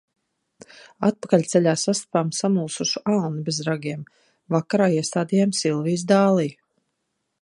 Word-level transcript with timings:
Atpakaļceļā 1.07 1.73
sastapām 1.81 2.31
samulsušu 2.37 3.03
alni 3.17 3.43
bez 3.51 3.59
ragiem. 3.69 4.01
Vakarā 4.57 4.89
iestādījām 4.97 5.55
Silvijas 5.61 6.07
dāliju. 6.15 6.59